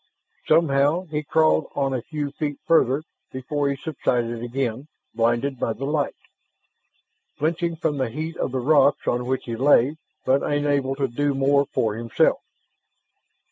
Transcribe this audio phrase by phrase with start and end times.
[0.47, 5.85] Somehow he crawled on a few feet farther before he subsided again, blinded by the
[5.85, 6.15] light,
[7.37, 11.35] flinching from the heat of the rocks on which he lay, but unable to do
[11.35, 12.39] more for himself.